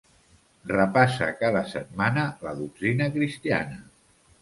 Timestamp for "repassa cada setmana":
0.71-2.25